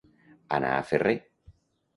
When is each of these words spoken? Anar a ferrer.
Anar 0.57 0.71
a 0.77 0.81
ferrer. 0.93 1.15